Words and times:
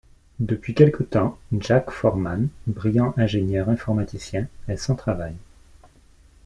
Depuis 0.39 0.73
quelque 0.73 1.03
temps, 1.03 1.37
Jack 1.59 1.91
Forman, 1.91 2.47
brillant 2.65 3.13
ingénieur 3.17 3.69
informaticien, 3.69 4.47
est 4.67 4.75
sans-travail. 4.77 5.35